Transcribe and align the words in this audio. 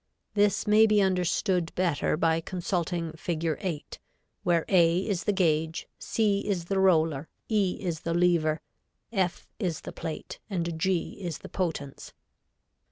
This 0.33 0.65
may 0.65 0.87
be 0.87 0.99
understood 0.99 1.71
better 1.75 2.17
by 2.17 2.41
consulting 2.41 3.11
Fig. 3.13 3.45
8, 3.61 3.99
where 4.41 4.65
A 4.67 5.05
is 5.07 5.25
the 5.25 5.31
gauge, 5.31 5.87
C 5.99 6.39
is 6.39 6.65
the 6.65 6.79
roller, 6.79 7.27
E 7.49 7.77
is 7.79 7.99
the 7.99 8.15
lever, 8.15 8.61
F 9.11 9.47
is 9.59 9.81
the 9.81 9.93
plate 9.93 10.39
and 10.49 10.79
G 10.79 11.19
is 11.21 11.37
the 11.37 11.49
potance. 11.49 12.13